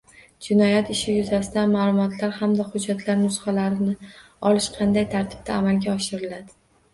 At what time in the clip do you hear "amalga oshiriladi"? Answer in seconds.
5.61-6.53